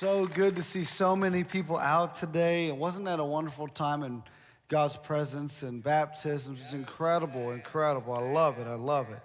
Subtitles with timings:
[0.00, 2.70] So good to see so many people out today.
[2.70, 4.22] And wasn't that a wonderful time in
[4.68, 6.62] God's presence and baptisms?
[6.62, 8.14] It's incredible, incredible.
[8.14, 8.66] I love it.
[8.66, 9.20] I love it.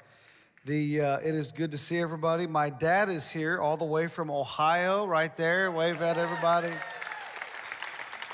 [0.65, 2.45] The, uh, it is good to see everybody.
[2.45, 5.71] My dad is here all the way from Ohio, right there.
[5.71, 6.73] Wave at everybody.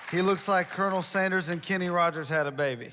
[0.10, 2.90] He looks like Colonel Sanders and Kenny Rogers had a baby.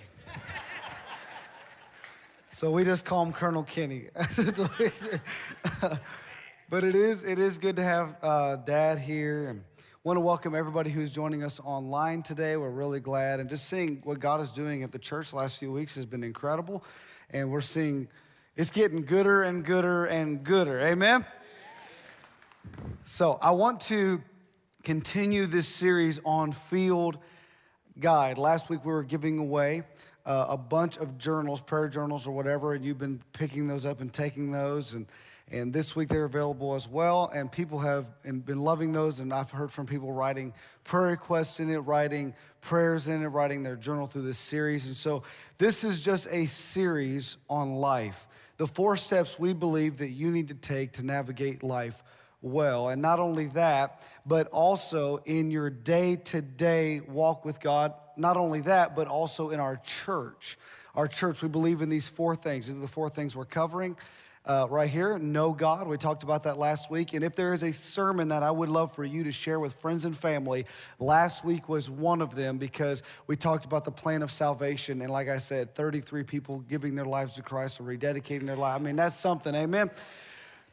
[2.50, 4.08] So we just call him Colonel Kenny.
[6.70, 9.48] but it is, it is good to have uh, Dad here.
[9.48, 9.64] And
[10.04, 12.58] want to welcome everybody who's joining us online today.
[12.58, 13.40] We're really glad.
[13.40, 16.04] And just seeing what God is doing at the church the last few weeks has
[16.04, 16.84] been incredible.
[17.30, 18.06] And we're seeing
[18.54, 20.80] it's getting gooder and gooder and gooder.
[20.80, 21.24] Amen?
[23.02, 24.22] So I want to
[24.82, 27.18] continue this series on Field
[27.98, 28.36] Guide.
[28.36, 29.84] Last week we were giving away
[30.26, 34.02] uh, a bunch of journals, prayer journals or whatever, and you've been picking those up
[34.02, 34.92] and taking those.
[34.92, 35.06] And,
[35.50, 37.30] and this week they're available as well.
[37.34, 39.20] And people have been loving those.
[39.20, 40.52] And I've heard from people writing
[40.84, 44.86] prayer requests in it, writing prayers in it, writing their journal through this series.
[44.88, 45.22] And so
[45.58, 48.26] this is just a series on life.
[48.56, 52.02] The four steps we believe that you need to take to navigate life
[52.42, 52.88] well.
[52.88, 57.94] And not only that, but also in your day to day walk with God.
[58.16, 60.58] Not only that, but also in our church.
[60.94, 62.66] Our church, we believe in these four things.
[62.66, 63.96] These are the four things we're covering.
[64.44, 65.86] Uh, right here, know God.
[65.86, 67.12] We talked about that last week.
[67.12, 69.74] And if there is a sermon that I would love for you to share with
[69.74, 70.64] friends and family,
[70.98, 75.02] last week was one of them because we talked about the plan of salvation.
[75.02, 78.80] And like I said, 33 people giving their lives to Christ or rededicating their life.
[78.80, 79.90] I mean, that's something, amen.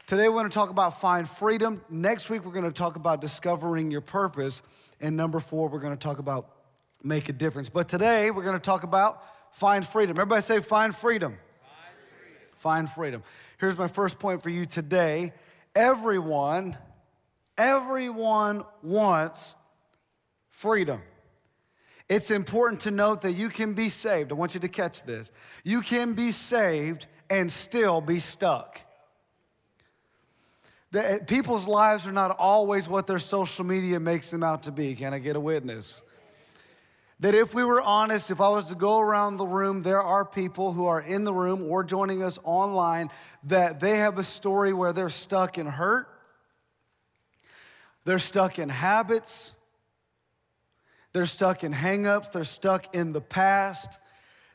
[0.06, 1.82] Today, we're going to talk about find freedom.
[1.90, 4.62] Next week, we're going to talk about discovering your purpose.
[5.00, 6.48] And number four, we're going to talk about
[7.02, 7.68] make a difference.
[7.68, 9.20] But today, we're going to talk about
[9.50, 10.12] find freedom.
[10.12, 11.32] Everybody say, find freedom.
[11.32, 12.48] Find freedom.
[12.54, 13.22] Find freedom.
[13.58, 15.32] Here's my first point for you today.
[15.74, 16.76] Everyone,
[17.56, 19.54] everyone wants
[20.50, 21.00] freedom.
[22.08, 24.30] It's important to note that you can be saved.
[24.30, 25.32] I want you to catch this.
[25.64, 28.80] You can be saved and still be stuck.
[30.92, 34.72] The, eh, people's lives are not always what their social media makes them out to
[34.72, 34.94] be.
[34.94, 36.02] Can I get a witness?
[37.20, 40.24] That if we were honest, if I was to go around the room, there are
[40.24, 43.10] people who are in the room or joining us online
[43.44, 46.08] that they have a story where they're stuck in hurt,
[48.04, 49.56] they're stuck in habits,
[51.12, 53.98] they're stuck in hangups, they're stuck in the past,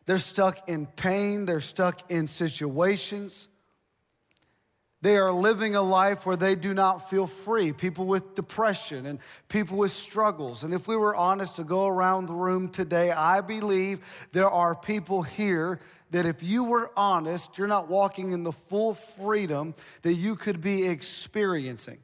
[0.06, 3.48] they're stuck in pain, they're stuck in situations.
[5.01, 7.73] They are living a life where they do not feel free.
[7.73, 10.63] People with depression and people with struggles.
[10.63, 14.00] And if we were honest to go around the room today, I believe
[14.31, 15.79] there are people here
[16.12, 19.73] that if you were honest, you're not walking in the full freedom
[20.03, 21.97] that you could be experiencing.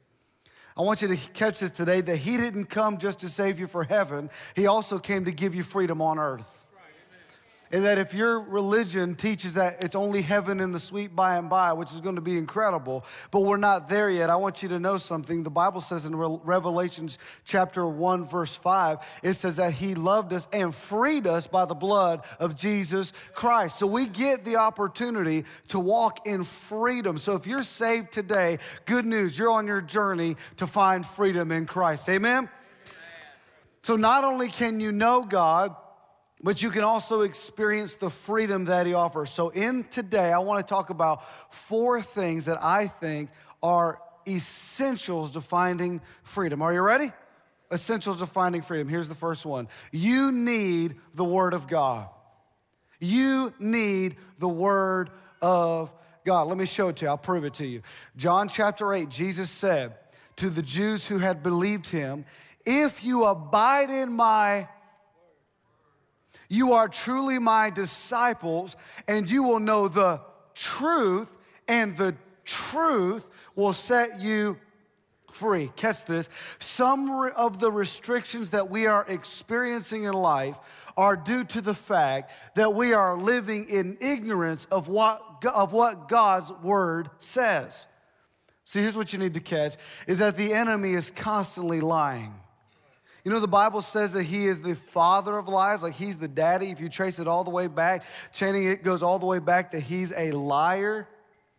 [0.76, 3.68] I want you to catch this today that He didn't come just to save you
[3.68, 6.57] for heaven, He also came to give you freedom on earth
[7.70, 11.50] and that if your religion teaches that it's only heaven and the sweet by and
[11.50, 14.68] by, which is going to be incredible, but we're not there yet, I want you
[14.70, 15.42] to know something.
[15.42, 20.48] The Bible says in Revelations chapter 1, verse 5, it says that He loved us
[20.52, 23.78] and freed us by the blood of Jesus Christ.
[23.78, 27.18] So we get the opportunity to walk in freedom.
[27.18, 31.66] So if you're saved today, good news, you're on your journey to find freedom in
[31.66, 32.08] Christ.
[32.08, 32.38] Amen?
[32.38, 32.50] Amen.
[33.82, 35.74] So not only can you know God,
[36.42, 39.30] but you can also experience the freedom that he offers.
[39.30, 43.30] So, in today, I want to talk about four things that I think
[43.62, 46.62] are essentials to finding freedom.
[46.62, 47.12] Are you ready?
[47.72, 48.88] Essentials to finding freedom.
[48.88, 52.08] Here's the first one you need the Word of God.
[53.00, 55.10] You need the Word
[55.42, 55.92] of
[56.24, 56.48] God.
[56.48, 57.08] Let me show it to you.
[57.08, 57.82] I'll prove it to you.
[58.16, 59.94] John chapter 8, Jesus said
[60.36, 62.24] to the Jews who had believed him,
[62.64, 64.68] If you abide in my
[66.48, 68.76] you are truly my disciples,
[69.06, 70.20] and you will know the
[70.54, 71.34] truth,
[71.66, 72.14] and the
[72.44, 74.58] truth will set you
[75.32, 75.70] free.
[75.76, 76.28] Catch this.
[76.58, 80.56] Some of the restrictions that we are experiencing in life
[80.96, 86.08] are due to the fact that we are living in ignorance of what, of what
[86.08, 87.86] God's word says.
[88.64, 92.34] See, here's what you need to catch is that the enemy is constantly lying.
[93.28, 96.28] You know, the Bible says that he is the father of lies, like he's the
[96.28, 96.70] daddy.
[96.70, 99.72] If you trace it all the way back, chaining it goes all the way back
[99.72, 101.06] that he's a liar.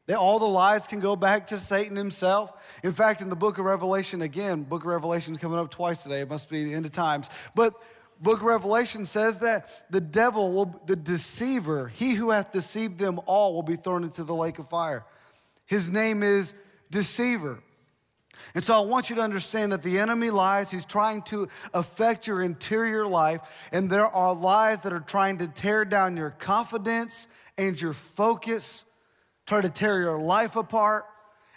[0.07, 2.79] That all the lies can go back to Satan himself.
[2.83, 6.01] In fact, in the book of Revelation, again, book of Revelation is coming up twice
[6.01, 6.21] today.
[6.21, 7.29] It must be the end of times.
[7.53, 7.75] But
[8.19, 13.19] book of Revelation says that the devil will, the deceiver, he who hath deceived them
[13.27, 15.05] all will be thrown into the lake of fire.
[15.67, 16.55] His name is
[16.89, 17.61] deceiver.
[18.55, 20.71] And so I want you to understand that the enemy lies.
[20.71, 23.41] He's trying to affect your interior life.
[23.71, 27.27] And there are lies that are trying to tear down your confidence
[27.57, 28.85] and your focus,
[29.45, 31.05] try to tear your life apart.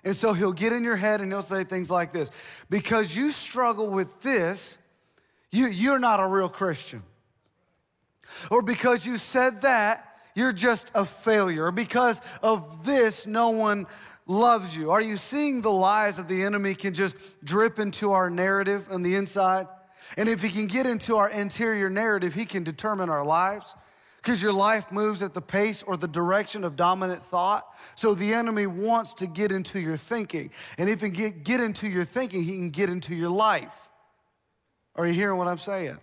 [0.05, 2.31] And so he'll get in your head and he'll say things like this
[2.69, 4.79] Because you struggle with this,
[5.51, 7.03] you, you're not a real Christian.
[8.51, 11.71] Or because you said that, you're just a failure.
[11.71, 13.87] Because of this, no one
[14.27, 14.91] loves you.
[14.91, 19.03] Are you seeing the lies that the enemy can just drip into our narrative on
[19.03, 19.67] the inside?
[20.17, 23.75] And if he can get into our interior narrative, he can determine our lives
[24.23, 27.67] because your life moves at the pace or the direction of dominant thought.
[27.97, 30.51] So the enemy wants to get into your thinking.
[30.79, 33.89] And if he can get, get into your thinking, he can get into your life.
[34.95, 35.99] Are you hearing what I'm saying?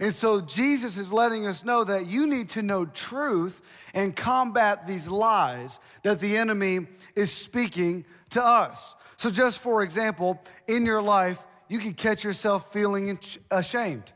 [0.00, 3.60] And so Jesus is letting us know that you need to know truth
[3.94, 8.96] and combat these lies that the enemy is speaking to us.
[9.16, 13.18] So, just for example, in your life, you can catch yourself feeling
[13.50, 14.12] ashamed.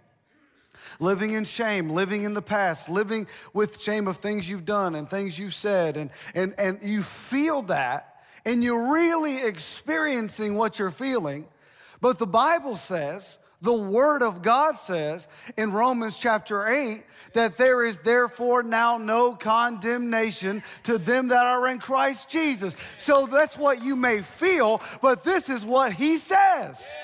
[0.98, 5.08] Living in shame, living in the past, living with shame of things you've done and
[5.08, 10.90] things you've said, and, and, and you feel that, and you're really experiencing what you're
[10.90, 11.46] feeling.
[12.00, 15.26] But the Bible says the Word of God says
[15.56, 17.02] in Romans chapter 8
[17.32, 22.76] that there is therefore now no condemnation to them that are in Christ Jesus.
[22.96, 26.96] So that's what you may feel, but this is what He says.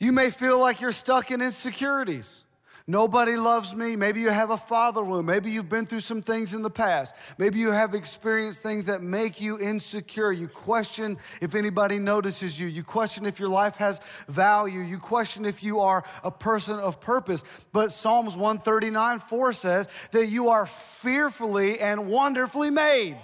[0.00, 2.42] You may feel like you're stuck in insecurities.
[2.90, 3.94] Nobody loves me.
[3.94, 5.24] Maybe you have a father wound.
[5.24, 7.14] Maybe you've been through some things in the past.
[7.38, 10.32] Maybe you have experienced things that make you insecure.
[10.32, 12.66] You question if anybody notices you.
[12.66, 14.80] You question if your life has value.
[14.80, 17.44] You question if you are a person of purpose.
[17.72, 23.16] But Psalms 139 4 says that you are fearfully and wonderfully made.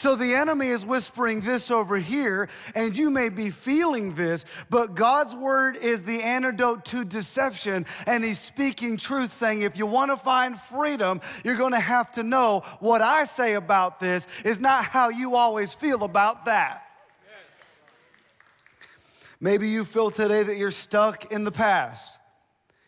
[0.00, 4.94] So the enemy is whispering this over here, and you may be feeling this, but
[4.94, 10.10] God's word is the antidote to deception, and He's speaking truth, saying, if you want
[10.10, 14.58] to find freedom, you're going to have to know what I say about this is
[14.58, 16.82] not how you always feel about that.
[19.38, 22.18] Maybe you feel today that you're stuck in the past.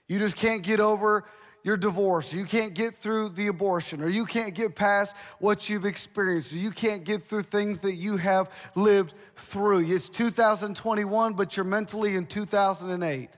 [0.08, 1.24] You just can't get over
[1.64, 5.86] your divorce, you can't get through the abortion, or you can't get past what you've
[5.86, 9.80] experienced, or you can't get through things that you have lived through.
[9.86, 13.30] It's 2021, but you're mentally in 2008.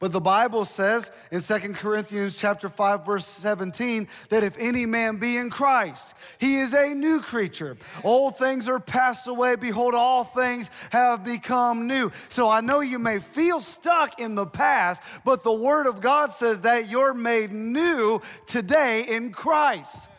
[0.00, 5.16] But the Bible says in 2 Corinthians chapter 5 verse 17 that if any man
[5.16, 7.76] be in Christ, he is a new creature.
[8.04, 12.12] Old things are passed away, behold all things have become new.
[12.28, 16.30] So I know you may feel stuck in the past, but the word of God
[16.30, 20.10] says that you're made new today in Christ.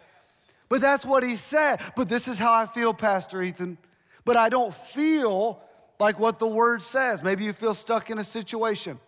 [0.68, 1.82] But that's what he said.
[1.96, 3.78] But this is how I feel, Pastor Ethan.
[4.26, 5.62] But I don't feel
[6.00, 7.24] like what the word says.
[7.24, 9.00] Maybe you feel stuck in a situation.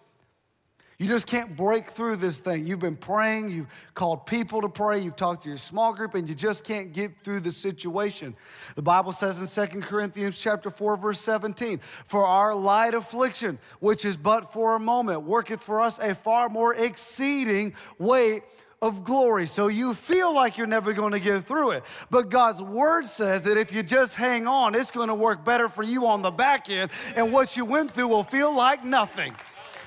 [1.01, 2.67] You just can't break through this thing.
[2.67, 6.29] You've been praying, you've called people to pray, you've talked to your small group, and
[6.29, 8.35] you just can't get through the situation.
[8.75, 14.05] The Bible says in Second Corinthians chapter 4, verse 17, for our light affliction, which
[14.05, 18.43] is but for a moment, worketh for us a far more exceeding weight
[18.79, 19.47] of glory.
[19.47, 21.83] So you feel like you're never going to get through it.
[22.11, 25.67] But God's word says that if you just hang on, it's going to work better
[25.67, 29.33] for you on the back end, and what you went through will feel like nothing.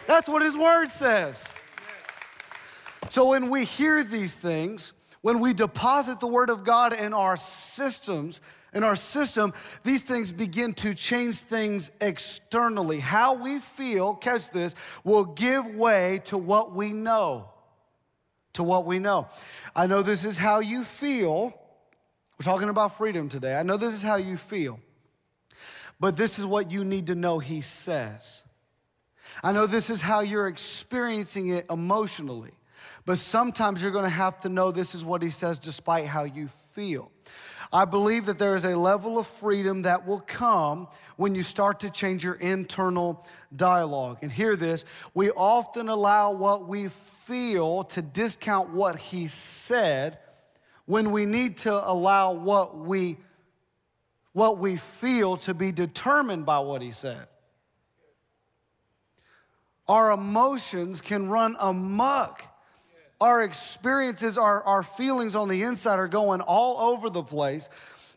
[0.07, 1.53] That's what his word says.
[3.09, 4.93] So when we hear these things,
[5.23, 8.43] when we deposit the word of God in our systems,
[8.75, 9.53] in our system,
[9.85, 12.99] these things begin to change things externally.
[12.99, 17.49] How we feel, catch this, will give way to what we know.
[18.55, 19.29] To what we know.
[19.75, 21.59] I know this is how you feel.
[22.39, 23.57] We're talking about freedom today.
[23.57, 24.81] I know this is how you feel.
[26.01, 28.43] But this is what you need to know, he says.
[29.43, 32.53] I know this is how you're experiencing it emotionally,
[33.05, 36.49] but sometimes you're gonna have to know this is what he says despite how you
[36.49, 37.11] feel.
[37.73, 40.87] I believe that there is a level of freedom that will come
[41.17, 43.27] when you start to change your internal
[43.57, 44.19] dialogue.
[44.23, 50.19] And hear this we often allow what we feel to discount what he said
[50.87, 53.17] when we need to allow what we
[54.33, 57.27] what we feel to be determined by what he said.
[59.89, 62.43] Our emotions can run amok.
[63.21, 67.69] Our experiences, our, our feelings on the inside are going all over the place.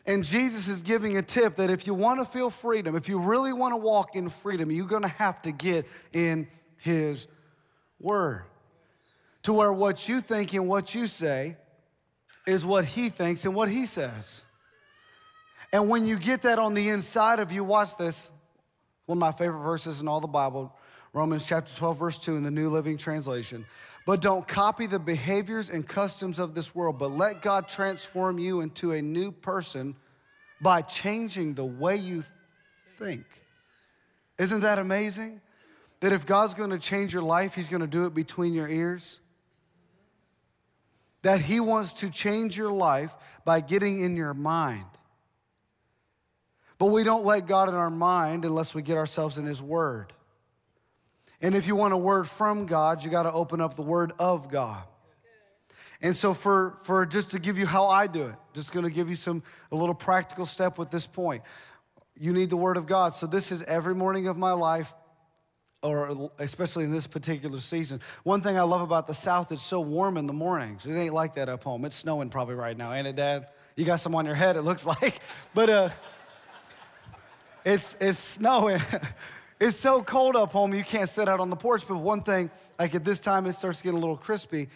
[0.06, 3.18] And Jesus is giving a tip that if you want to feel freedom, if you
[3.18, 6.48] really want to walk in freedom, you're going to have to get in
[6.78, 7.26] His
[8.00, 8.44] Word.
[9.42, 11.56] To where what you think and what you say
[12.46, 14.46] is what He thinks and what He says.
[15.72, 18.32] And when you get that on the inside of you, watch this.
[19.04, 20.74] One of my favorite verses in all the Bible,
[21.12, 23.64] Romans chapter 12, verse 2 in the New Living Translation.
[24.06, 28.60] But don't copy the behaviors and customs of this world, but let God transform you
[28.60, 29.96] into a new person
[30.60, 32.24] by changing the way you
[32.96, 33.24] think.
[34.38, 35.40] Isn't that amazing?
[36.00, 39.18] That if God's gonna change your life, He's gonna do it between your ears.
[41.22, 44.84] That He wants to change your life by getting in your mind.
[46.78, 50.12] But we don't let God in our mind unless we get ourselves in His Word.
[51.40, 54.12] And if you want a word from God, you got to open up the Word
[54.18, 54.82] of God.
[56.00, 58.90] And so, for, for just to give you how I do it, just going to
[58.90, 59.42] give you some
[59.72, 61.42] a little practical step with this point.
[62.18, 63.14] You need the Word of God.
[63.14, 64.92] So this is every morning of my life,
[65.82, 68.00] or especially in this particular season.
[68.24, 70.86] One thing I love about the South, it's so warm in the mornings.
[70.86, 71.84] It ain't like that up home.
[71.84, 73.48] It's snowing probably right now, ain't it, Dad?
[73.76, 75.20] You got some on your head, it looks like.
[75.54, 75.88] But uh,
[77.64, 78.80] it's it's snowing.
[79.60, 81.86] it's so cold up home you can't sit out on the porch.
[81.86, 84.68] But one thing, like at this time, it starts getting a little crispy.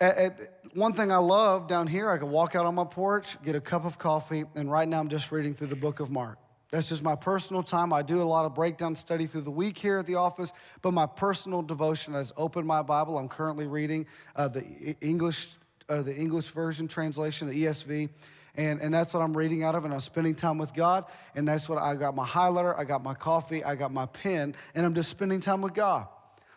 [0.00, 0.40] At, at,
[0.74, 3.60] one thing I love down here, I can walk out on my porch, get a
[3.60, 6.38] cup of coffee, and right now I'm just reading through the book of Mark.
[6.70, 7.92] That's just my personal time.
[7.92, 10.92] I do a lot of breakdown study through the week here at the office, but
[10.92, 13.18] my personal devotion is open my Bible.
[13.18, 15.48] I'm currently reading uh, the English,
[15.90, 18.08] uh, the English version translation, the ESV.
[18.54, 21.06] And, and that's what I'm reading out of, and I'm spending time with God.
[21.34, 24.54] And that's what I got my highlighter, I got my coffee, I got my pen,
[24.74, 26.06] and I'm just spending time with God.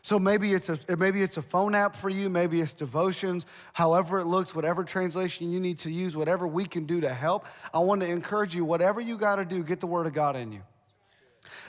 [0.02, 4.20] So maybe it's a maybe it's a phone app for you, maybe it's devotions, however
[4.20, 7.48] it looks, whatever translation you need to use, whatever we can do to help.
[7.74, 10.36] I want to encourage you, whatever you got to do, get the word of God
[10.36, 10.62] in you.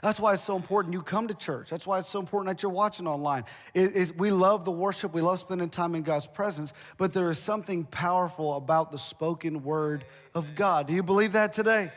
[0.02, 1.70] That's why it's so important you come to church.
[1.70, 3.44] That's why it's so important that you're watching online.
[3.74, 7.38] It, we love the worship, we love spending time in God's presence, but there is
[7.38, 10.04] something powerful about the spoken word
[10.34, 10.86] of God.
[10.86, 11.90] Do you believe that today?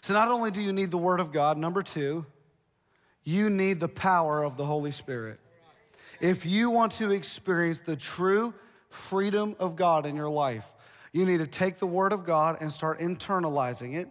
[0.00, 2.26] So, not only do you need the word of God, number two,
[3.22, 5.38] you need the power of the Holy Spirit.
[6.20, 8.52] If you want to experience the true
[8.90, 10.66] freedom of God in your life,
[11.12, 14.08] you need to take the word of God and start internalizing it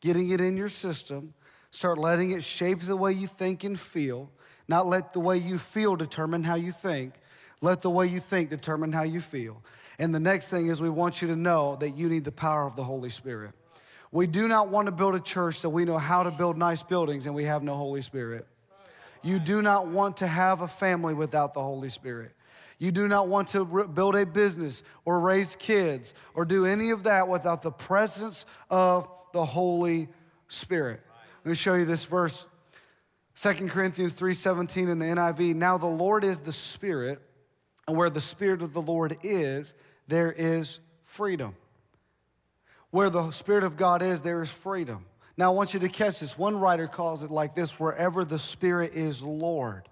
[0.00, 1.34] getting it in your system,
[1.70, 4.30] start letting it shape the way you think and feel,
[4.68, 7.14] not let the way you feel determine how you think.
[7.62, 9.62] Let the way you think determine how you feel.
[9.98, 12.66] And the next thing is, we want you to know that you need the power
[12.66, 13.52] of the Holy Spirit.
[14.12, 16.82] We do not want to build a church that we know how to build nice
[16.82, 18.46] buildings and we have no Holy Spirit.
[19.22, 22.32] You do not want to have a family without the Holy Spirit.
[22.78, 27.04] You do not want to build a business or raise kids or do any of
[27.04, 30.08] that without the presence of the Holy
[30.48, 31.02] Spirit.
[31.44, 32.46] Let me show you this verse.
[33.34, 35.54] 2 Corinthians 3:17 in the NIV.
[35.54, 37.20] Now the Lord is the Spirit,
[37.86, 39.74] and where the Spirit of the Lord is,
[40.08, 41.54] there is freedom.
[42.88, 45.04] Where the Spirit of God is, there is freedom.
[45.36, 46.38] Now I want you to catch this.
[46.38, 49.86] One writer calls it like this wherever the Spirit is Lord,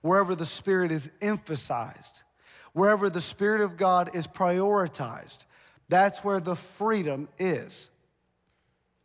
[0.00, 2.24] wherever the Spirit is emphasized,
[2.72, 5.46] wherever the Spirit of God is prioritized,
[5.88, 7.88] that's where the freedom is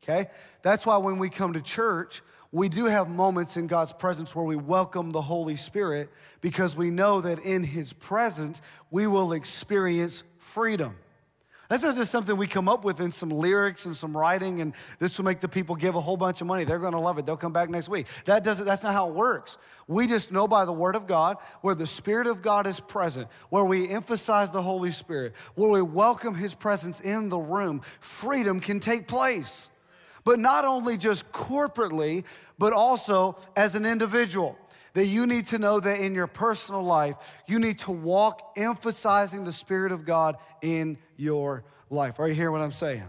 [0.08, 0.30] okay?
[0.62, 2.22] That's why when we come to church,
[2.52, 6.10] we do have moments in God's presence where we welcome the Holy Spirit
[6.42, 10.96] because we know that in His presence, we will experience freedom.
[11.70, 14.74] That's not just something we come up with in some lyrics and some writing, and
[15.00, 16.64] this will make the people give a whole bunch of money.
[16.64, 17.26] They're gonna love it.
[17.26, 18.08] They'll come back next week.
[18.24, 19.58] That doesn't, that's not how it works.
[19.86, 23.28] We just know by the Word of God where the Spirit of God is present,
[23.50, 28.62] where we emphasize the Holy Spirit, where we welcome His presence in the room, freedom
[28.62, 29.70] can take place
[30.28, 32.26] but not only just corporately,
[32.60, 34.60] but also as an individual.
[34.92, 37.16] That you need to know that in your personal life,
[37.48, 42.20] you need to walk emphasizing the Spirit of God in your life.
[42.20, 43.04] Are you hearing what I'm saying?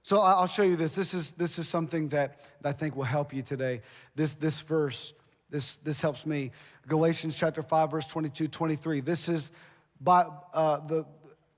[0.00, 0.94] So I'll show you this.
[0.94, 3.82] This is, this is something that I think will help you today.
[4.16, 5.12] This, this verse,
[5.50, 6.50] this, this helps me.
[6.86, 9.00] Galatians chapter 5, verse 22, 23.
[9.00, 9.52] This is
[10.00, 11.04] by uh, the,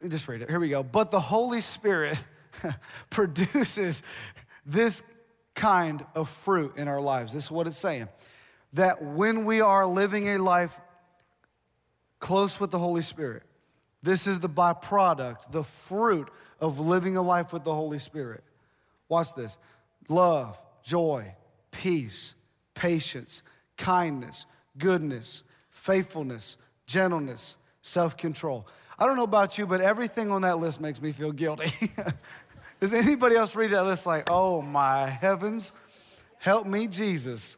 [0.09, 0.51] just read it.
[0.51, 0.83] Here we go.
[0.83, 2.21] But the Holy Spirit
[3.11, 4.03] produces
[4.67, 5.03] this
[5.55, 7.33] kind of fruit in our lives.
[7.33, 8.09] This is what it's saying.
[8.75, 10.79] That when we are living a life
[12.19, 13.43] close with the Holy Spirit,
[14.03, 16.31] this is the byproduct, the fruit
[16.61, 18.43] of living a life with the Holy Spirit.
[19.09, 19.59] Watch this
[20.09, 21.35] love, joy,
[21.71, 22.35] peace,
[22.75, 23.43] patience,
[23.77, 24.47] kindness,
[24.79, 28.67] goodness, faithfulness, gentleness, self control.
[29.01, 31.91] I don't know about you, but everything on that list makes me feel guilty.
[32.81, 35.73] Does anybody else read that list like, oh my heavens,
[36.39, 37.57] help me, Jesus?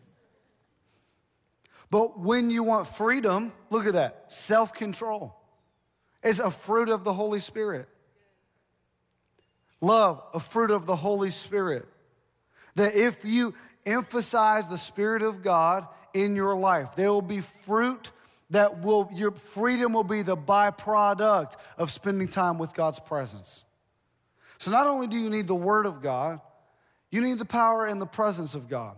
[1.91, 5.37] But when you want freedom, look at that self control.
[6.23, 7.89] It's a fruit of the Holy Spirit.
[9.81, 11.87] Love, a fruit of the Holy Spirit.
[12.77, 13.53] That if you
[13.85, 18.13] emphasize the Spirit of God in your life, there will be fruit
[18.53, 23.65] that will, your freedom will be the byproduct of spending time with God's presence.
[24.59, 26.41] So not only do you need the Word of God,
[27.11, 28.97] you need the power and the presence of God.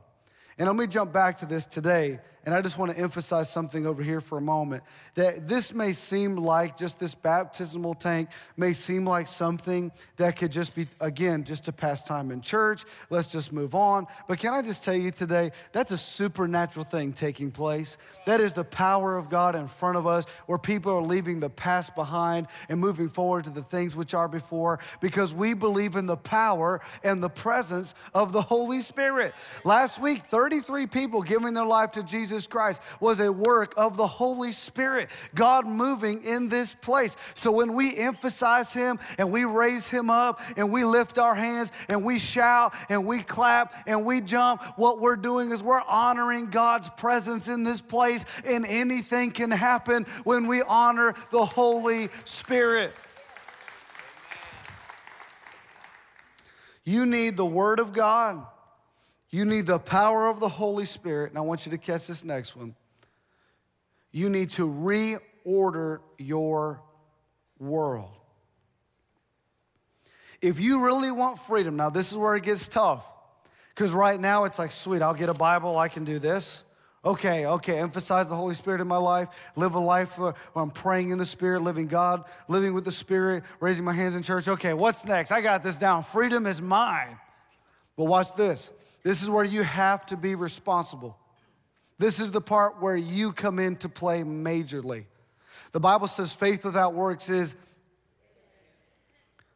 [0.58, 3.86] And let me jump back to this today and I just want to emphasize something
[3.86, 4.82] over here for a moment
[5.14, 10.52] that this may seem like just this baptismal tank may seem like something that could
[10.52, 12.84] just be, again, just to pass time in church.
[13.08, 14.06] Let's just move on.
[14.28, 17.96] But can I just tell you today, that's a supernatural thing taking place.
[18.26, 21.50] That is the power of God in front of us where people are leaving the
[21.50, 26.06] past behind and moving forward to the things which are before because we believe in
[26.06, 29.34] the power and the presence of the Holy Spirit.
[29.64, 33.96] Last week, 33 people giving their life to Jesus Jesus Christ was a work of
[33.96, 37.16] the Holy Spirit, God moving in this place.
[37.34, 41.70] So when we emphasize Him and we raise Him up and we lift our hands
[41.88, 46.50] and we shout and we clap and we jump, what we're doing is we're honoring
[46.50, 52.92] God's presence in this place, and anything can happen when we honor the Holy Spirit.
[56.82, 58.44] You need the Word of God.
[59.34, 61.30] You need the power of the Holy Spirit.
[61.30, 62.76] And I want you to catch this next one.
[64.12, 66.80] You need to reorder your
[67.58, 68.12] world.
[70.40, 73.10] If you really want freedom, now this is where it gets tough.
[73.70, 76.62] Because right now it's like, sweet, I'll get a Bible, I can do this.
[77.04, 81.10] Okay, okay, emphasize the Holy Spirit in my life, live a life where I'm praying
[81.10, 84.46] in the Spirit, living God, living with the Spirit, raising my hands in church.
[84.46, 85.32] Okay, what's next?
[85.32, 86.04] I got this down.
[86.04, 87.18] Freedom is mine.
[87.96, 88.70] But watch this.
[89.04, 91.16] This is where you have to be responsible.
[91.98, 95.04] This is the part where you come into play majorly.
[95.72, 97.54] The Bible says faith without works is.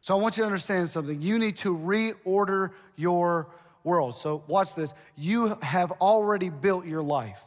[0.01, 1.21] So I want you to understand something.
[1.21, 3.49] You need to reorder your
[3.83, 4.15] world.
[4.15, 4.93] So watch this.
[5.17, 7.41] You have already built your life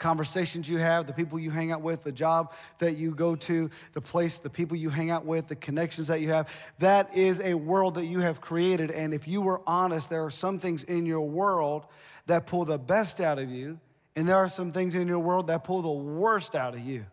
[0.00, 3.70] conversations you have, the people you hang out with, the job that you go to,
[3.92, 6.52] the place, the people you hang out with, the connections that you have.
[6.80, 8.90] That is a world that you have created.
[8.90, 11.86] And if you were honest, there are some things in your world
[12.26, 13.78] that pull the best out of you,
[14.16, 17.06] and there are some things in your world that pull the worst out of you.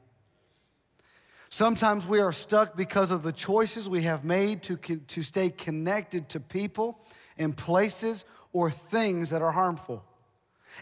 [1.50, 6.30] Sometimes we are stuck because of the choices we have made to, to stay connected
[6.30, 7.00] to people
[7.38, 10.04] and places or things that are harmful.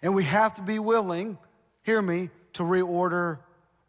[0.02, 1.38] And we have to be willing
[1.86, 3.40] hear me, to reorder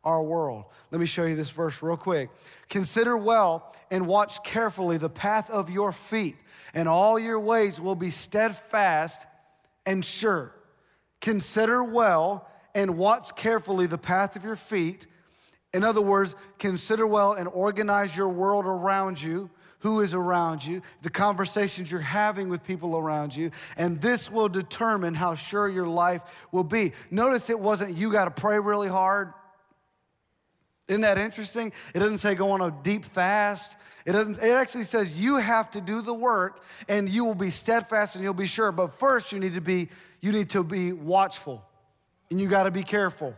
[0.04, 0.66] our world.
[0.90, 2.30] Let me show you this verse real quick.
[2.68, 6.36] Consider well and watch carefully the path of your feet,
[6.74, 9.26] and all your ways will be steadfast
[9.86, 10.54] and sure.
[11.20, 15.06] Consider well and watch carefully the path of your feet.
[15.72, 20.82] In other words, consider well and organize your world around you who is around you,
[21.02, 25.86] the conversations you're having with people around you, and this will determine how sure your
[25.86, 26.92] life will be.
[27.10, 29.32] Notice it wasn't you got to pray really hard.
[30.88, 31.72] Isn't that interesting?
[31.94, 33.76] It doesn't say go on a deep fast.
[34.04, 37.50] It doesn't it actually says you have to do the work and you will be
[37.50, 38.70] steadfast and you'll be sure.
[38.70, 39.88] But first you need to be
[40.20, 41.64] you need to be watchful.
[42.30, 43.36] And you got to be careful.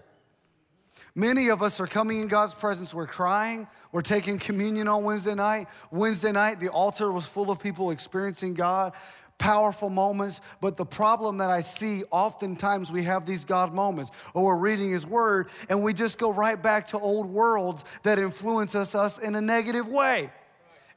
[1.18, 2.94] Many of us are coming in God's presence.
[2.94, 3.66] We're crying.
[3.90, 5.66] We're taking communion on Wednesday night.
[5.90, 8.92] Wednesday night, the altar was full of people experiencing God,
[9.36, 10.40] powerful moments.
[10.60, 14.92] But the problem that I see oftentimes we have these God moments, or we're reading
[14.92, 19.18] His Word, and we just go right back to old worlds that influence us, us
[19.18, 20.30] in a negative way.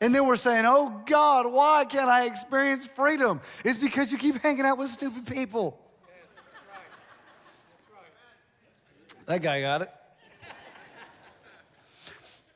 [0.01, 3.41] And then we're saying, oh God, why can't I experience freedom?
[3.65, 5.79] It's because you keep hanging out with stupid people.
[9.25, 9.89] That guy got it.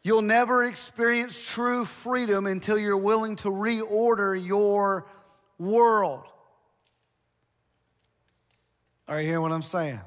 [0.06, 5.08] You'll never experience true freedom until you're willing to reorder your
[5.58, 6.26] world.
[9.08, 10.00] Are you hearing what I'm saying?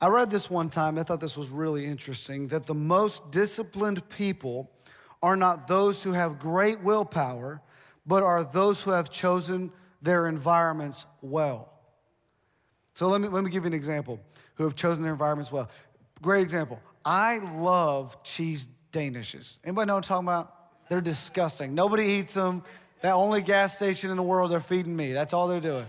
[0.00, 4.08] I read this one time, I thought this was really interesting that the most disciplined
[4.08, 4.68] people
[5.22, 7.62] are not those who have great willpower,
[8.04, 9.70] but are those who have chosen
[10.02, 11.72] their environments well.
[12.94, 14.18] So let me, let me give you an example
[14.56, 15.70] who have chosen their environments well.
[16.20, 16.80] Great example.
[17.04, 19.58] I love cheese Danishes.
[19.64, 20.54] Anybody know what I'm talking about?
[20.88, 21.74] They're disgusting.
[21.74, 22.62] Nobody eats them.
[23.02, 25.12] That only gas station in the world, they're feeding me.
[25.12, 25.86] That's all they're doing.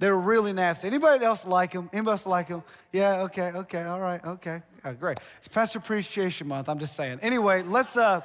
[0.00, 0.88] They're really nasty.
[0.88, 1.90] Anybody else like them?
[1.92, 2.62] Anybody else like them?
[2.92, 4.62] Yeah, okay, okay, all right, okay.
[4.84, 5.18] Oh, great.
[5.38, 7.18] It's Pastor Appreciation Month, I'm just saying.
[7.20, 8.22] Anyway, let's, uh,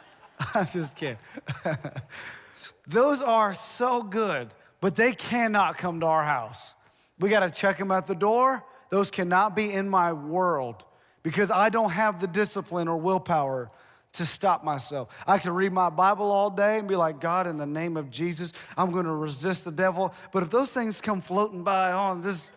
[0.54, 1.18] I'm just kidding.
[2.86, 4.48] Those are so good,
[4.80, 6.74] but they cannot come to our house.
[7.18, 8.64] We got to check them at the door.
[8.90, 10.84] Those cannot be in my world
[11.22, 13.70] because I don't have the discipline or willpower
[14.14, 15.16] to stop myself.
[15.26, 18.10] I can read my Bible all day and be like, God, in the name of
[18.10, 20.14] Jesus, I'm going to resist the devil.
[20.32, 22.52] But if those things come floating by on this,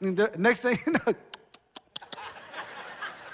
[0.00, 1.14] next thing you know,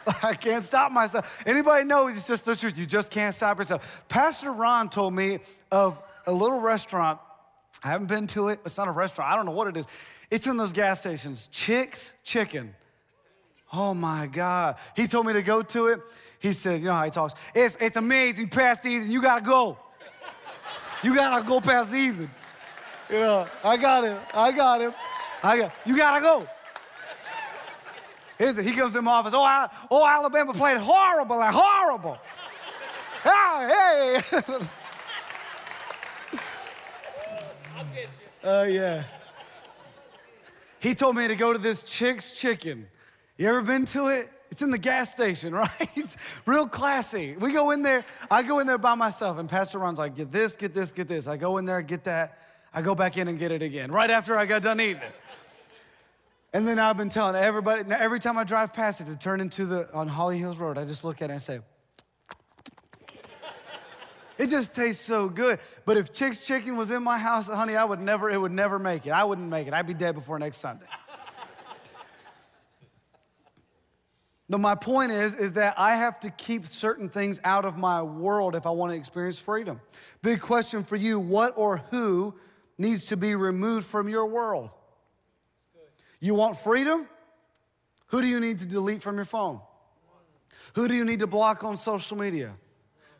[0.22, 1.42] I can't stop myself.
[1.46, 2.78] Anybody know it's just the truth?
[2.78, 4.04] You just can't stop yourself.
[4.08, 5.38] Pastor Ron told me
[5.70, 7.20] of a little restaurant.
[7.82, 8.60] I haven't been to it.
[8.64, 9.32] It's not a restaurant.
[9.32, 9.86] I don't know what it is.
[10.30, 11.48] It's in those gas stations.
[11.48, 12.74] Chicks Chicken.
[13.76, 14.76] Oh my God.
[14.94, 16.00] He told me to go to it.
[16.38, 17.34] He said, you know how he talks.
[17.54, 19.10] It's, it's amazing past Ethan.
[19.10, 19.76] You gotta go.
[21.02, 22.30] You gotta go past Ethan.
[23.10, 24.18] You know, I got him.
[24.32, 24.94] I got him.
[25.42, 26.48] I got, you gotta go.
[28.38, 29.34] He comes in my office.
[29.34, 32.18] Oh, I, oh, Alabama played horrible, like horrible.
[33.24, 34.20] ah, hey.
[37.76, 38.08] I'll get you.
[38.44, 39.02] Oh, uh, yeah.
[40.78, 42.86] He told me to go to this Chick's Chicken.
[43.36, 44.28] You ever been to it?
[44.50, 45.68] It's in the gas station, right?
[45.96, 46.16] It's
[46.46, 47.36] real classy.
[47.36, 50.30] We go in there, I go in there by myself, and Pastor Ron's like, get
[50.30, 51.26] this, get this, get this.
[51.26, 52.38] I go in there, get that.
[52.72, 55.14] I go back in and get it again, right after I got done eating it.
[56.52, 59.66] And then I've been telling everybody, every time I drive past it to turn into
[59.66, 61.58] the, on Holly Hills Road, I just look at it and say,
[64.38, 65.58] it just tastes so good.
[65.84, 68.78] But if Chick's Chicken was in my house, honey, I would never, it would never
[68.78, 69.10] make it.
[69.10, 69.74] I wouldn't make it.
[69.74, 70.86] I'd be dead before next Sunday.
[74.48, 78.02] No, my point is, is that I have to keep certain things out of my
[78.02, 79.80] world if I want to experience freedom.
[80.22, 82.34] Big question for you what or who
[82.76, 84.70] needs to be removed from your world?
[86.20, 87.08] You want freedom?
[88.08, 89.60] Who do you need to delete from your phone?
[90.74, 92.54] Who do you need to block on social media?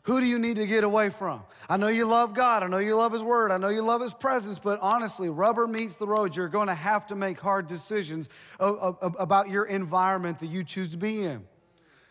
[0.05, 1.41] Who do you need to get away from?
[1.67, 2.61] I know you love God.
[2.61, 3.51] I know you love His Word.
[3.51, 6.35] I know you love His presence, but honestly, rubber meets the road.
[6.35, 10.97] You're going to have to make hard decisions about your environment that you choose to
[10.97, 11.43] be in.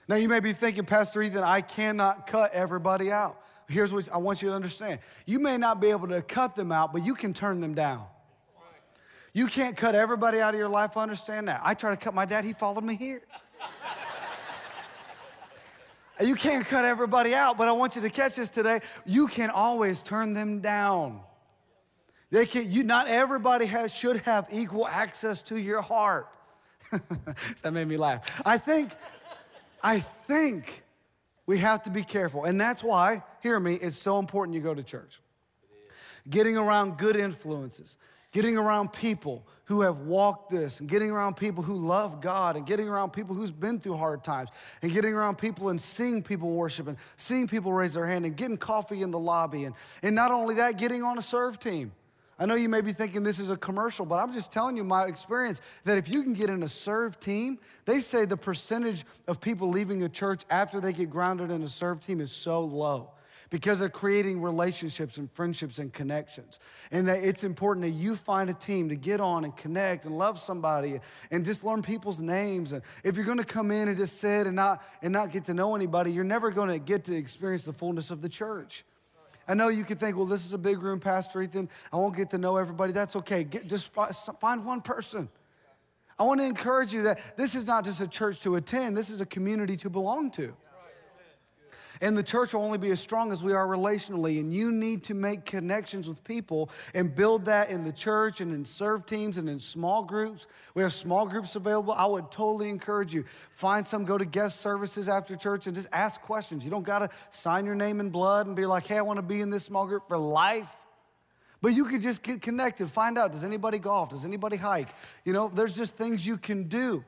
[0.09, 3.41] Now, you may be thinking, Pastor Ethan, I cannot cut everybody out.
[3.69, 6.73] Here's what I want you to understand you may not be able to cut them
[6.73, 8.05] out, but you can turn them down.
[9.33, 10.97] You can't cut everybody out of your life.
[10.97, 11.61] Understand that.
[11.65, 13.23] I tried to cut my dad, he followed me here.
[16.21, 18.81] You can't cut everybody out, but I want you to catch this today.
[19.05, 21.21] You can always turn them down.
[22.31, 26.29] They can, you, not everybody has, should have equal access to your heart.
[27.63, 28.43] that made me laugh.
[28.45, 28.91] I think,
[29.83, 30.83] I think
[31.47, 32.45] we have to be careful.
[32.45, 35.21] And that's why, hear me, it's so important you go to church.
[36.29, 37.99] Getting around good influences
[38.35, 42.67] getting around people who have walked this and getting around people who love God and
[42.67, 44.51] getting around people who's been through hard times
[44.83, 48.37] and getting around people and seeing people worship and seeing people raise their hand and
[48.37, 51.93] getting coffee in the lobby and, and not only that, getting on a serve team.
[52.37, 54.83] I know you may be thinking this is a commercial, but I'm just telling you
[54.83, 59.05] my experience that if you can get in a serve team, they say the percentage
[59.29, 62.61] of people leaving a church after they get grounded in a serve team is so
[62.61, 63.14] low
[63.55, 66.59] because they're creating relationships and friendships and connections.
[66.91, 70.19] And that it's important that you find a team to get on and connect and
[70.19, 70.99] love somebody
[71.31, 72.73] and just learn people's names.
[72.73, 75.55] And if you're gonna come in and just sit and not, and not get to
[75.55, 78.85] know anybody, you're never gonna get to experience the fullness of the church.
[79.47, 81.69] I know you could think, well, this is a big room, Pastor Ethan.
[81.93, 82.93] I won't get to know everybody.
[82.93, 83.45] That's okay.
[83.45, 85.29] Get, just find one person.
[86.19, 89.11] I want to encourage you that this is not just a church to attend, this
[89.11, 90.57] is a community to belong to.
[92.01, 94.41] And the church will only be as strong as we are relationally.
[94.41, 98.53] And you need to make connections with people and build that in the church and
[98.53, 100.47] in serve teams and in small groups.
[100.75, 101.93] We have small groups available.
[101.93, 103.25] I would totally encourage you.
[103.51, 106.65] Find some, go to guest services after church and just ask questions.
[106.65, 109.19] You don't got to sign your name in blood and be like, hey, I want
[109.19, 110.75] to be in this small group for life.
[111.65, 114.11] But you could just get connected, find out does anybody golf?
[114.11, 114.89] Does anybody hike?
[115.25, 117.03] You know, there's just things you can do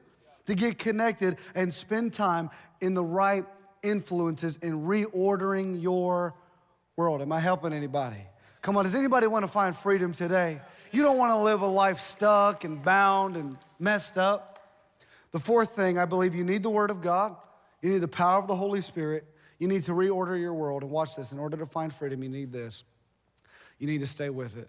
[0.46, 2.48] to get connected and spend time
[2.80, 3.44] in the right
[3.88, 6.34] influences in reordering your
[6.96, 7.22] world.
[7.22, 8.16] Am I helping anybody?
[8.62, 10.60] Come on, does anybody want to find freedom today?
[10.90, 14.56] You don't want to live a life stuck and bound and messed up.
[15.32, 17.36] The fourth thing, I believe you need the Word of God,
[17.82, 19.24] you need the power of the Holy Spirit,
[19.58, 20.82] you need to reorder your world.
[20.82, 22.84] And watch this in order to find freedom, you need this.
[23.78, 24.68] You need to stay with it.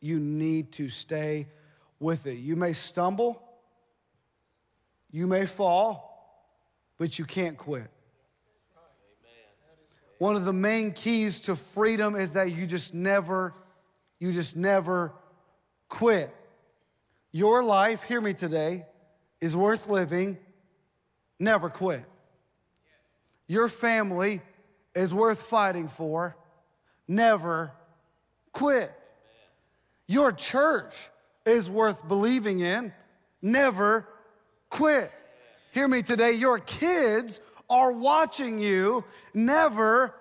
[0.00, 1.46] You need to stay
[2.00, 2.38] with it.
[2.38, 3.42] You may stumble,
[5.10, 6.07] you may fall,
[6.98, 7.88] but you can't quit.
[10.18, 13.54] One of the main keys to freedom is that you just never,
[14.18, 15.12] you just never
[15.88, 16.34] quit.
[17.30, 18.84] Your life, hear me today,
[19.40, 20.38] is worth living.
[21.38, 22.04] Never quit.
[23.46, 24.42] Your family
[24.94, 26.36] is worth fighting for.
[27.06, 27.72] Never
[28.52, 28.92] quit.
[30.08, 31.08] Your church
[31.46, 32.92] is worth believing in.
[33.40, 34.08] Never
[34.68, 35.12] quit.
[35.78, 37.38] Hear me today, your kids
[37.70, 40.12] are watching you, never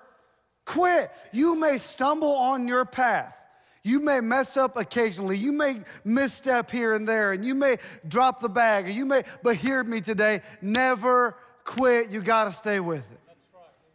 [0.65, 1.09] quit.
[1.31, 3.35] You may stumble on your path.
[3.81, 5.35] You may mess up occasionally.
[5.35, 9.23] You may misstep here and there, and you may drop the bag, or you may,
[9.41, 12.11] but hear me today, never quit.
[12.11, 13.19] You got to stay with it.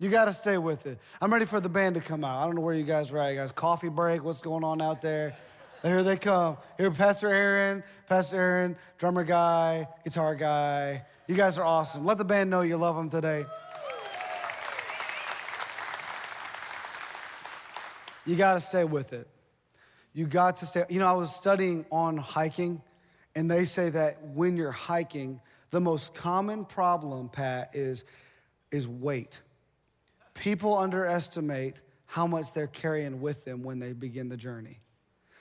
[0.00, 0.98] You got to stay with it.
[1.20, 2.42] I'm ready for the band to come out.
[2.42, 3.28] I don't know where you guys are at.
[3.28, 4.24] You guys, coffee break?
[4.24, 5.36] What's going on out there?
[5.84, 6.56] Here they come.
[6.76, 11.04] Here, Pastor Aaron, Pastor Aaron, drummer guy, guitar guy.
[11.32, 12.04] You guys are awesome.
[12.04, 13.46] Let the band know you love them today.
[18.26, 19.26] You got to stay with it.
[20.12, 20.84] You got to stay.
[20.90, 22.82] You know, I was studying on hiking,
[23.34, 25.40] and they say that when you're hiking,
[25.70, 28.04] the most common problem, Pat, is,
[28.70, 29.40] is weight.
[30.34, 34.80] People underestimate how much they're carrying with them when they begin the journey.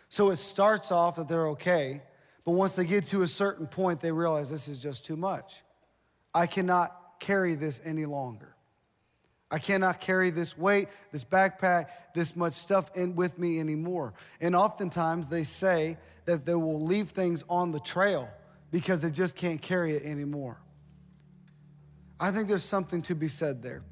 [0.07, 2.01] So it starts off that they're okay,
[2.45, 5.63] but once they get to a certain point, they realize this is just too much.
[6.33, 8.55] I cannot carry this any longer.
[9.51, 14.13] I cannot carry this weight, this backpack, this much stuff in with me anymore.
[14.39, 18.29] And oftentimes they say that they will leave things on the trail
[18.71, 20.61] because they just can't carry it anymore.
[22.17, 23.83] I think there's something to be said there.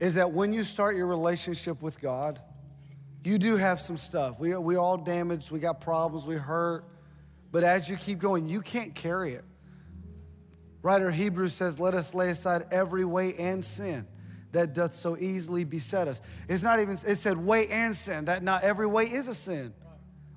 [0.00, 2.40] Is that when you start your relationship with God,
[3.24, 4.38] you do have some stuff.
[4.38, 6.84] We, we all damaged, we got problems, we hurt.
[7.52, 9.44] But as you keep going, you can't carry it.
[10.84, 14.06] Writer Hebrews says, Let us lay aside every weight and sin
[14.52, 16.20] that doth so easily beset us.
[16.46, 18.26] It's not even, it said weight and sin.
[18.26, 19.72] That not every weight is a sin,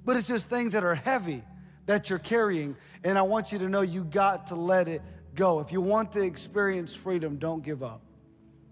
[0.05, 1.43] but it's just things that are heavy
[1.85, 2.77] that you're carrying.
[3.03, 5.01] And I want you to know you got to let it
[5.35, 5.59] go.
[5.59, 8.01] If you want to experience freedom, don't give up.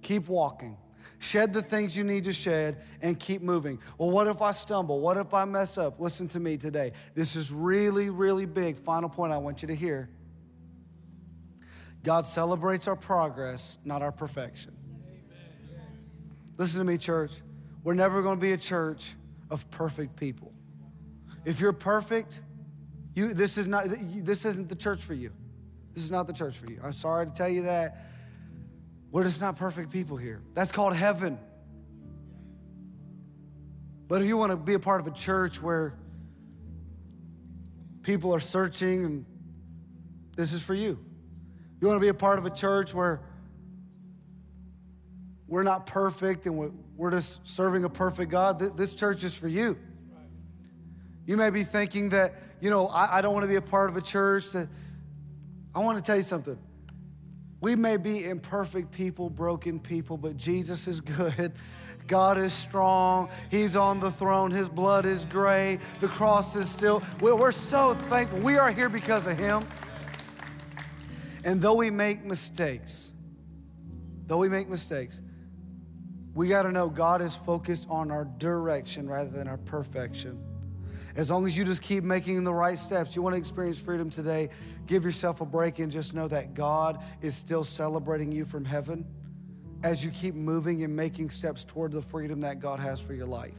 [0.01, 0.77] Keep walking.
[1.19, 3.79] Shed the things you need to shed and keep moving.
[3.97, 5.01] Well, what if I stumble?
[5.01, 5.99] What if I mess up?
[5.99, 6.93] Listen to me today.
[7.15, 8.77] This is really, really big.
[8.77, 10.09] Final point I want you to hear.
[12.05, 14.71] God celebrates our progress, not our perfection.
[16.57, 17.31] Listen to me, church.
[17.83, 19.13] We're never going to be a church
[19.49, 20.53] of perfect people.
[21.43, 22.41] If you're perfect,
[23.15, 25.31] you, this, is not, this isn't the church for you.
[25.93, 26.79] This is not the church for you.
[26.83, 27.97] I'm sorry to tell you that.
[29.11, 30.41] We're just not perfect people here.
[30.53, 31.39] That's called heaven.
[34.07, 35.95] But if you want to be a part of a church where
[38.03, 39.25] people are searching, and
[40.35, 40.99] this is for you.
[41.79, 43.21] You want to be a part of a church where
[45.47, 48.59] we're not perfect and we're just serving a perfect God.
[48.77, 49.77] This church is for you.
[51.25, 53.89] You may be thinking that, you know, I, I don't want to be a part
[53.89, 54.67] of a church that.
[55.75, 56.57] I want to tell you something.
[57.59, 61.51] We may be imperfect people, broken people, but Jesus is good.
[62.07, 63.29] God is strong.
[63.49, 64.51] He's on the throne.
[64.51, 65.79] His blood is gray.
[65.99, 67.01] The cross is still.
[67.19, 68.39] We're so thankful.
[68.39, 69.63] We are here because of Him.
[71.45, 73.13] And though we make mistakes,
[74.25, 75.21] though we make mistakes,
[76.33, 80.43] we got to know God is focused on our direction rather than our perfection.
[81.15, 84.09] As long as you just keep making the right steps, you want to experience freedom
[84.09, 84.49] today,
[84.87, 89.05] give yourself a break and just know that God is still celebrating you from heaven
[89.83, 93.27] as you keep moving and making steps toward the freedom that God has for your
[93.27, 93.53] life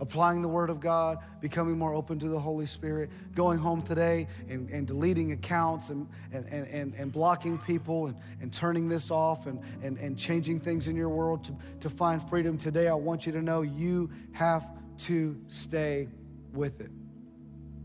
[0.00, 4.26] applying the Word of God, becoming more open to the Holy Spirit, going home today
[4.48, 9.46] and, and deleting accounts and, and, and, and blocking people and, and turning this off
[9.46, 13.26] and, and, and changing things in your world to, to find freedom today, I want
[13.26, 14.66] you to know you have
[14.98, 16.08] to stay
[16.52, 16.90] with it.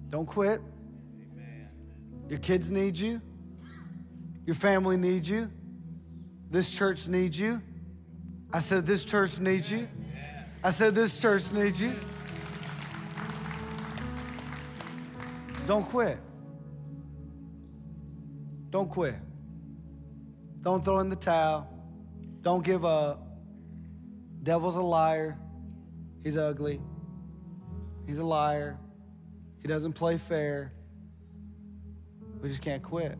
[0.09, 0.61] Don't quit.
[2.29, 3.21] Your kids need you.
[4.45, 5.51] Your family needs you.
[6.49, 7.61] This church needs you.
[8.53, 9.87] I said, This church needs you.
[10.65, 11.93] I said, This church needs you.
[15.67, 16.17] Don't quit.
[18.71, 19.13] Don't quit.
[20.63, 21.71] Don't throw in the towel.
[22.41, 23.27] Don't give up.
[24.41, 25.37] Devil's a liar.
[26.23, 26.81] He's ugly.
[28.07, 28.79] He's a liar.
[29.61, 30.73] He doesn't play fair.
[32.41, 33.19] We just can't quit.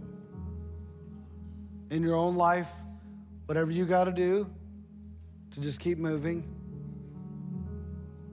[1.92, 2.72] In your own life,
[3.46, 4.50] whatever you got to do
[5.52, 6.55] to just keep moving,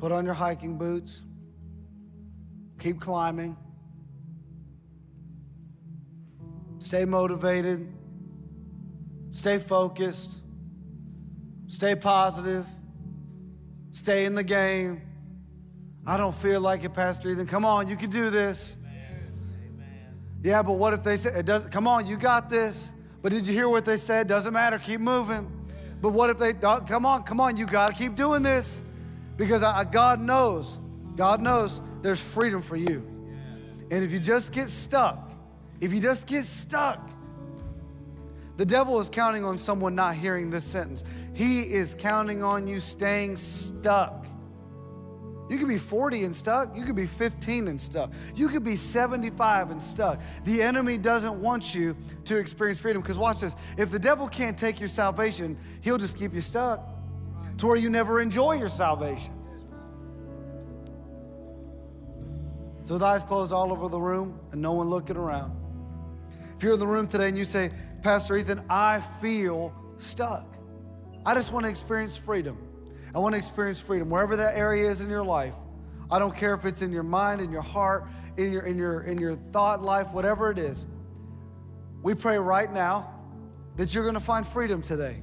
[0.02, 1.22] Put on your hiking boots.
[2.80, 3.56] Keep climbing.
[6.80, 7.86] Stay motivated.
[9.30, 10.40] Stay focused.
[11.68, 12.66] Stay positive.
[13.92, 15.02] Stay in the game.
[16.04, 17.46] I don't feel like it, Pastor Ethan.
[17.46, 18.74] Come on, you can do this.
[18.84, 20.18] Amen.
[20.42, 21.70] Yeah, but what if they said it doesn't?
[21.70, 22.92] Come on, you got this.
[23.22, 24.26] But did you hear what they said?
[24.26, 24.80] Doesn't matter.
[24.80, 25.48] Keep moving.
[26.00, 26.54] But what if they?
[26.64, 27.56] Oh, come on, come on.
[27.56, 28.82] You got to keep doing this.
[29.42, 30.78] Because I, God knows,
[31.16, 33.04] God knows there's freedom for you.
[33.90, 35.32] And if you just get stuck,
[35.80, 37.10] if you just get stuck,
[38.56, 41.02] The devil is counting on someone not hearing this sentence.
[41.34, 44.26] He is counting on you staying stuck.
[45.48, 46.76] You could be 40 and stuck.
[46.76, 48.12] You could be 15 and stuck.
[48.36, 50.20] You could be 75 and stuck.
[50.44, 53.56] The enemy doesn't want you to experience freedom because watch this.
[53.76, 56.91] If the devil can't take your salvation, he'll just keep you stuck
[57.58, 59.32] to where you never enjoy your salvation.
[62.84, 65.56] So with eyes closed all over the room and no one looking around.
[66.56, 67.70] If you're in the room today and you say,
[68.02, 70.56] Pastor Ethan, I feel stuck.
[71.24, 72.58] I just want to experience freedom.
[73.14, 75.54] I want to experience freedom wherever that area is in your life.
[76.10, 79.02] I don't care if it's in your mind, in your heart, in your in your
[79.02, 80.86] in your thought life, whatever it is.
[82.02, 83.14] We pray right now
[83.76, 85.22] that you're going to find freedom today.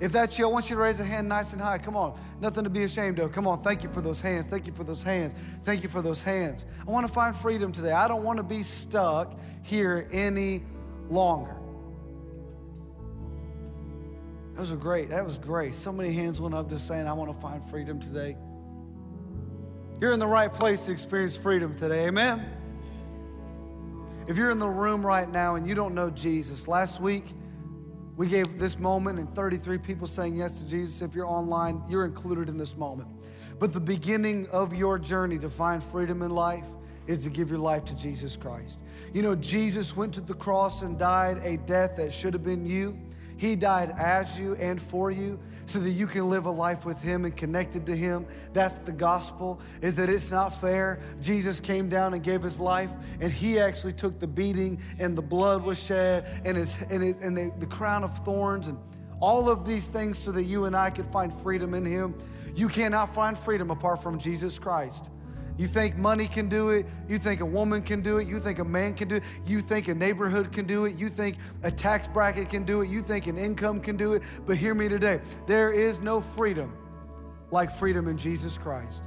[0.00, 1.78] If that's you, I want you to raise a hand nice and high.
[1.78, 2.18] Come on.
[2.40, 3.32] Nothing to be ashamed of.
[3.32, 3.60] Come on.
[3.62, 4.46] Thank you for those hands.
[4.46, 5.34] Thank you for those hands.
[5.64, 6.66] Thank you for those hands.
[6.86, 7.90] I want to find freedom today.
[7.90, 10.62] I don't want to be stuck here any
[11.08, 11.56] longer.
[14.54, 15.08] That was great.
[15.08, 15.74] That was great.
[15.74, 18.36] So many hands went up just saying, I want to find freedom today.
[20.00, 22.06] You're in the right place to experience freedom today.
[22.06, 22.44] Amen.
[24.28, 27.24] If you're in the room right now and you don't know Jesus, last week,
[28.18, 31.02] we gave this moment and 33 people saying yes to Jesus.
[31.02, 33.08] If you're online, you're included in this moment.
[33.60, 36.64] But the beginning of your journey to find freedom in life
[37.06, 38.80] is to give your life to Jesus Christ.
[39.14, 42.66] You know, Jesus went to the cross and died a death that should have been
[42.66, 42.98] you.
[43.38, 47.00] He died as you and for you so that you can live a life with
[47.00, 48.26] him and connected to him.
[48.52, 51.00] That's the gospel is that it's not fair.
[51.22, 55.22] Jesus came down and gave his life and he actually took the beating and the
[55.22, 58.78] blood was shed and his and, his, and the, the crown of thorns and
[59.20, 62.18] all of these things so that you and I could find freedom in him.
[62.56, 65.12] You cannot find freedom apart from Jesus Christ.
[65.58, 66.86] You think money can do it.
[67.08, 68.28] You think a woman can do it.
[68.28, 69.24] You think a man can do it.
[69.44, 70.96] You think a neighborhood can do it.
[70.96, 72.88] You think a tax bracket can do it.
[72.88, 74.22] You think an income can do it.
[74.46, 76.72] But hear me today there is no freedom
[77.50, 79.04] like freedom in Jesus Christ.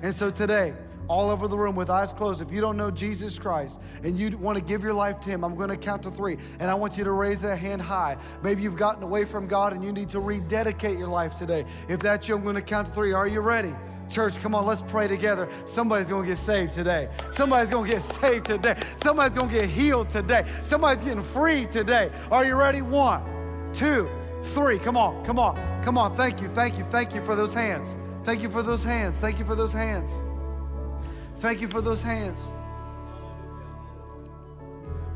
[0.00, 0.74] And so today,
[1.08, 4.36] all over the room with eyes closed, if you don't know Jesus Christ and you
[4.38, 6.36] want to give your life to Him, I'm going to count to three.
[6.60, 8.16] And I want you to raise that hand high.
[8.42, 11.64] Maybe you've gotten away from God and you need to rededicate your life today.
[11.88, 13.12] If that's you, I'm going to count to three.
[13.12, 13.72] Are you ready?
[14.08, 15.48] Church, come on, let's pray together.
[15.64, 17.08] Somebody's gonna get saved today.
[17.30, 18.76] Somebody's gonna get saved today.
[18.96, 20.44] Somebody's gonna get healed today.
[20.62, 22.10] Somebody's getting free today.
[22.30, 22.82] Are you ready?
[22.82, 23.22] One,
[23.72, 24.08] two,
[24.42, 24.78] three.
[24.78, 26.14] Come on, come on, come on.
[26.14, 27.96] Thank you, thank you, thank you for those hands.
[28.24, 29.18] Thank you for those hands.
[29.18, 30.20] Thank you for those hands.
[31.38, 32.50] Thank you for those hands.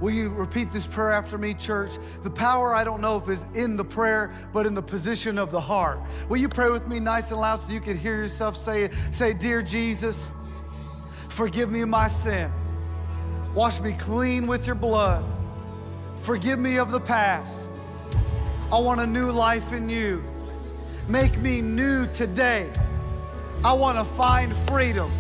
[0.03, 1.93] Will you repeat this prayer after me, church?
[2.25, 5.53] The power, I don't know if is in the prayer, but in the position of
[5.53, 6.01] the heart.
[6.29, 8.93] Will you pray with me nice and loud so you can hear yourself say it?
[9.12, 10.33] Say, Dear Jesus,
[11.29, 12.51] forgive me my sin.
[13.55, 15.25] Wash me clean with your blood.
[16.17, 17.69] Forgive me of the past.
[18.73, 20.21] I want a new life in you.
[21.07, 22.73] Make me new today.
[23.65, 25.12] I want to find freedom.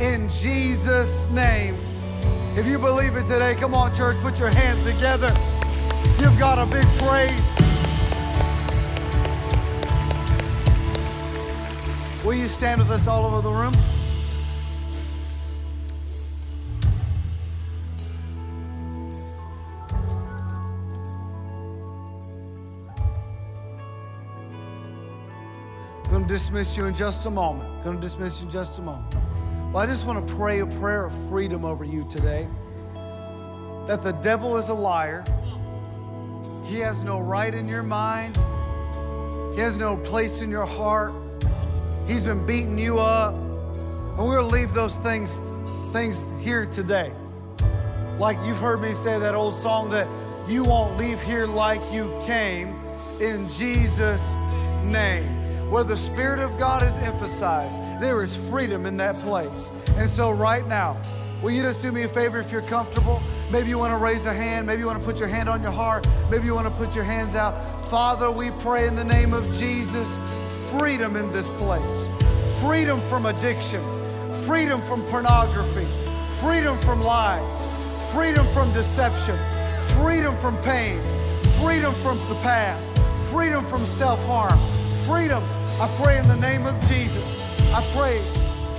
[0.00, 1.76] In Jesus' name.
[2.60, 5.28] If you believe it today, come on, church, put your hands together.
[6.18, 7.54] Give God a big praise.
[12.22, 13.72] Will you stand with us all over the room?
[26.04, 27.70] I'm going to dismiss you in just a moment.
[27.70, 29.14] I'm going to dismiss you in just a moment.
[29.72, 32.48] Well, I just want to pray a prayer of freedom over you today.
[33.86, 35.24] That the devil is a liar.
[36.64, 38.36] He has no right in your mind.
[39.54, 41.14] He has no place in your heart.
[42.08, 43.32] He's been beating you up.
[43.34, 45.38] And we're going to leave those things,
[45.92, 47.12] things here today.
[48.18, 50.08] Like you've heard me say that old song that
[50.48, 52.74] you won't leave here like you came
[53.20, 54.34] in Jesus'
[54.82, 55.39] name
[55.70, 59.70] where the Spirit of God is emphasized, there is freedom in that place.
[59.96, 61.00] And so, right now,
[61.42, 63.22] will you just do me a favor if you're comfortable?
[63.50, 64.66] Maybe you want to raise a hand.
[64.66, 66.06] Maybe you want to put your hand on your heart.
[66.28, 67.54] Maybe you want to put your hands out.
[67.86, 70.18] Father, we pray in the name of Jesus
[70.70, 72.08] freedom in this place,
[72.60, 73.82] freedom from addiction,
[74.46, 75.86] freedom from pornography,
[76.40, 77.66] freedom from lies,
[78.12, 79.38] freedom from deception,
[80.00, 81.00] freedom from pain,
[81.60, 82.96] freedom from the past,
[83.30, 84.58] freedom from self harm,
[85.06, 85.42] freedom
[85.80, 87.40] I pray in the name of Jesus.
[87.72, 88.18] I pray.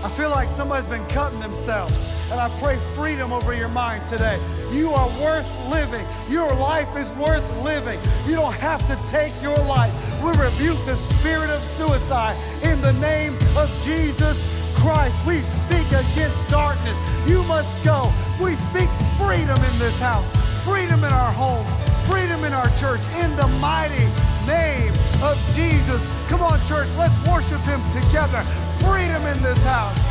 [0.05, 2.05] I feel like somebody's been cutting themselves.
[2.29, 4.37] And I pray freedom over your mind today.
[4.71, 6.05] You are worth living.
[6.29, 7.99] Your life is worth living.
[8.27, 9.91] You don't have to take your life.
[10.21, 14.37] We rebuke the spirit of suicide in the name of Jesus
[14.75, 15.25] Christ.
[15.25, 16.95] We speak against darkness.
[17.27, 18.13] You must go.
[18.39, 20.23] We speak freedom in this house,
[20.63, 21.65] freedom in our home,
[22.07, 24.05] freedom in our church in the mighty
[24.45, 26.05] name of Jesus.
[26.27, 28.43] Come on, church, let's worship him together.
[28.79, 30.10] Freedom in this house.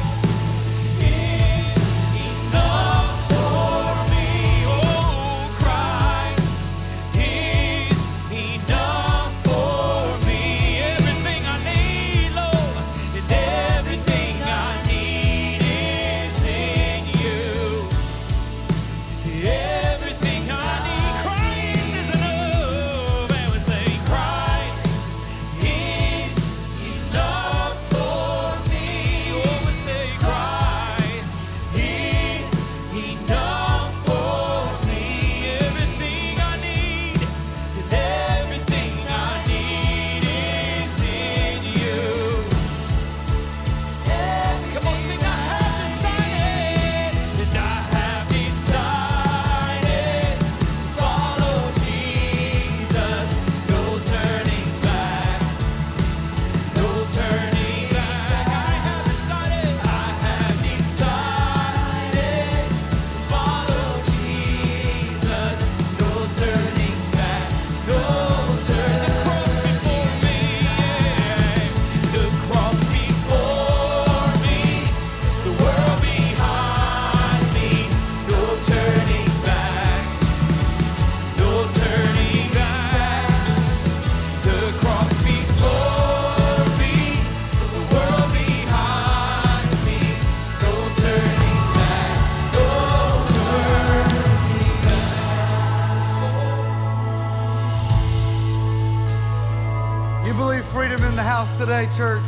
[101.60, 102.24] Today, church.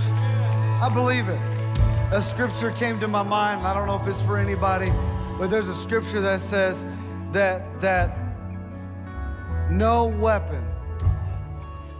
[0.82, 1.40] I believe it.
[2.12, 3.66] A scripture came to my mind.
[3.66, 4.92] I don't know if it's for anybody,
[5.38, 6.86] but there's a scripture that says
[7.32, 8.14] that that
[9.70, 10.62] no weapon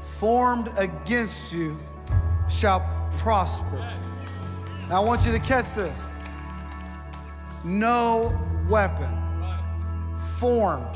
[0.02, 1.80] formed against you
[2.50, 2.80] shall
[3.16, 3.78] prosper.
[4.90, 6.10] Now I want you to catch this.
[7.64, 8.38] No
[8.68, 9.08] weapon
[10.36, 10.94] formed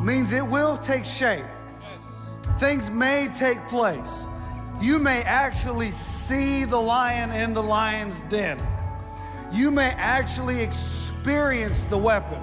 [0.00, 1.44] means it will take shape.
[2.58, 4.24] Things may take place
[4.80, 8.60] you may actually see the lion in the lion's den.
[9.52, 12.40] You may actually experience the weapon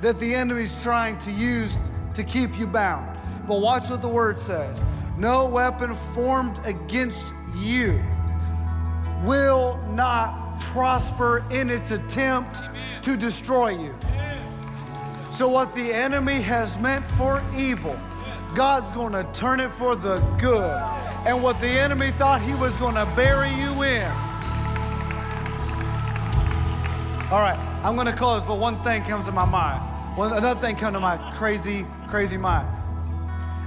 [0.00, 1.78] that the enemy's trying to use
[2.14, 3.18] to keep you bound.
[3.46, 4.84] But watch what the word says
[5.16, 8.00] no weapon formed against you
[9.24, 13.02] will not prosper in its attempt Amen.
[13.02, 13.94] to destroy you.
[15.30, 17.98] So, what the enemy has meant for evil,
[18.54, 20.76] God's going to turn it for the good
[21.26, 24.10] and what the enemy thought he was going to bury you in.
[27.30, 29.82] All right, I'm going to close, but one thing comes to my mind.
[30.18, 32.68] One, another thing come to my crazy, crazy mind.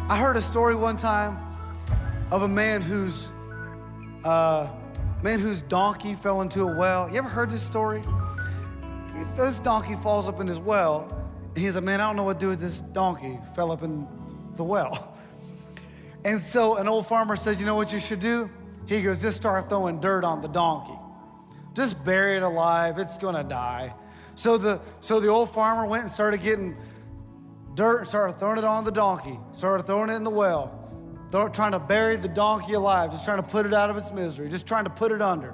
[0.07, 1.39] I heard a story one time
[2.29, 3.31] of a man whose
[4.23, 4.67] uh,
[5.23, 7.09] man whose donkey fell into a well.
[7.09, 8.03] You ever heard this story?
[9.35, 11.11] This donkey falls up in his well.
[11.55, 13.39] He's a man, I don't know what to do with this donkey.
[13.55, 14.07] Fell up in
[14.55, 15.11] the well.
[16.25, 18.49] And so an old farmer says, You know what you should do?
[18.87, 20.97] He goes, Just start throwing dirt on the donkey.
[21.75, 22.97] Just bury it alive.
[22.97, 23.93] It's going to die.
[24.33, 26.75] So the, so the old farmer went and started getting
[27.75, 30.81] dirt and started throwing it on the donkey, started throwing it in the well,
[31.53, 34.49] trying to bury the donkey alive, just trying to put it out of its misery,
[34.49, 35.53] just trying to put it under.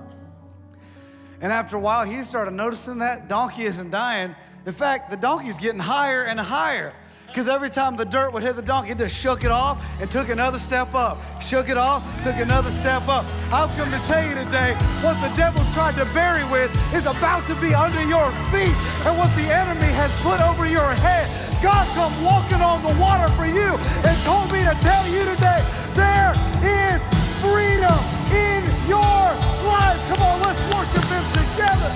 [1.41, 4.36] And after a while, he started noticing that donkey isn't dying.
[4.65, 6.93] In fact, the donkey's getting higher and higher
[7.32, 10.12] because every time the dirt would hit the donkey, it just shook it off and
[10.12, 11.18] took another step up.
[11.42, 13.24] Shook it off, took another step up.
[13.54, 17.48] I've come to tell you today what the devil's tried to bury with is about
[17.48, 18.76] to be under your feet.
[19.08, 21.32] And what the enemy has put over your head,
[21.64, 25.64] God come walking on the water for you and told me to tell you today
[25.96, 27.00] there is
[27.40, 27.96] freedom
[28.36, 28.60] in
[28.92, 29.24] your
[29.72, 30.00] life.
[30.12, 31.92] Come on, let's worship Him together.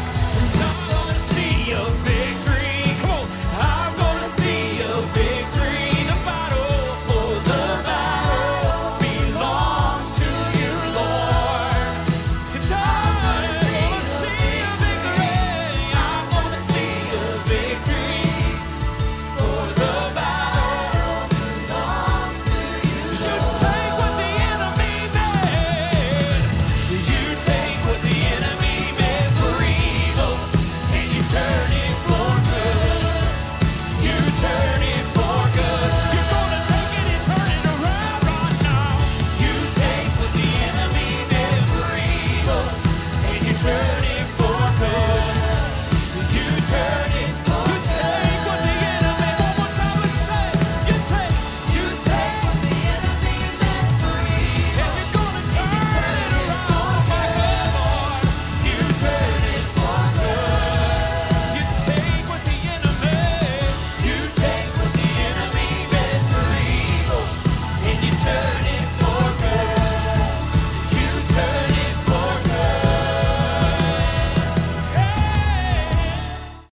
[0.64, 2.15] I to see your face.